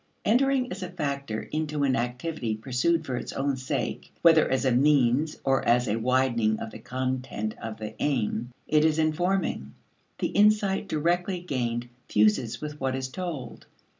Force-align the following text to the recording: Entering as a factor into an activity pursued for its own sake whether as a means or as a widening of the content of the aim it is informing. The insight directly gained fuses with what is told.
Entering 0.25 0.71
as 0.71 0.81
a 0.81 0.89
factor 0.89 1.43
into 1.43 1.83
an 1.83 1.95
activity 1.95 2.55
pursued 2.57 3.05
for 3.05 3.17
its 3.17 3.33
own 3.33 3.55
sake 3.55 4.11
whether 4.23 4.49
as 4.49 4.65
a 4.65 4.71
means 4.71 5.37
or 5.43 5.63
as 5.63 5.87
a 5.87 5.97
widening 5.97 6.59
of 6.59 6.71
the 6.71 6.79
content 6.79 7.53
of 7.61 7.77
the 7.77 7.93
aim 8.01 8.49
it 8.67 8.83
is 8.83 8.97
informing. 8.97 9.75
The 10.17 10.29
insight 10.29 10.87
directly 10.87 11.39
gained 11.39 11.87
fuses 12.09 12.59
with 12.59 12.81
what 12.81 12.95
is 12.95 13.09
told. 13.09 13.67